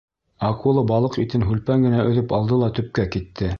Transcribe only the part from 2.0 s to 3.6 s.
өҙөп алды ла төпкә китте.